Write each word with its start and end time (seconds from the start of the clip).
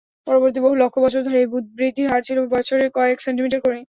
পরবর্তী 0.27 0.59
বহু 0.61 0.75
লক্ষ 0.81 0.95
বছর 1.05 1.21
ধরে 1.23 1.37
এই 1.39 1.47
বৃদ্ধির 1.77 2.09
হার 2.11 2.21
ছিল 2.27 2.37
বছরে 2.53 2.85
কয়েক 2.97 3.17
সেন্টিমিটার 3.21 3.59
করে। 3.61 3.77